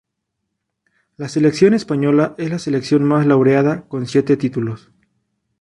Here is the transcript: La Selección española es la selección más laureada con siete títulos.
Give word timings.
La 1.15 1.29
Selección 1.29 1.75
española 1.75 2.33
es 2.39 2.49
la 2.49 2.57
selección 2.57 3.03
más 3.03 3.27
laureada 3.27 3.83
con 3.87 4.07
siete 4.07 4.35
títulos. 4.35 4.89